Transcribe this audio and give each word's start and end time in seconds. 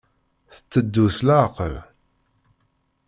Tetteddu 0.53 1.05
s 1.15 1.19
leɛqel. 1.27 1.75